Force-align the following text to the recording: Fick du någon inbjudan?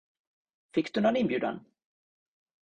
Fick 0.73 0.93
du 0.93 1.01
någon 1.01 1.15
inbjudan? 1.15 1.65